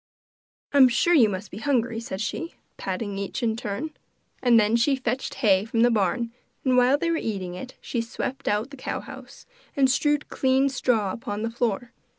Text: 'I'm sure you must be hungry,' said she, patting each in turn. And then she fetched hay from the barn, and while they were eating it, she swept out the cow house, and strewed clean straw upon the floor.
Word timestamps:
'I'm 0.73 0.87
sure 0.89 1.13
you 1.13 1.29
must 1.29 1.51
be 1.51 1.59
hungry,' 1.59 1.99
said 1.99 2.21
she, 2.21 2.55
patting 2.75 3.19
each 3.19 3.43
in 3.43 3.55
turn. 3.55 3.91
And 4.41 4.59
then 4.59 4.75
she 4.75 4.95
fetched 4.95 5.35
hay 5.35 5.63
from 5.63 5.81
the 5.81 5.91
barn, 5.91 6.31
and 6.65 6.75
while 6.75 6.97
they 6.97 7.11
were 7.11 7.17
eating 7.17 7.53
it, 7.53 7.75
she 7.81 8.01
swept 8.01 8.47
out 8.47 8.71
the 8.71 8.77
cow 8.77 9.01
house, 9.01 9.45
and 9.77 9.91
strewed 9.91 10.27
clean 10.27 10.69
straw 10.69 11.11
upon 11.11 11.43
the 11.43 11.51
floor. 11.51 11.91